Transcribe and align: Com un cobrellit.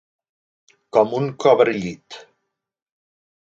Com 0.97 1.13
un 1.19 1.29
cobrellit. 1.45 2.21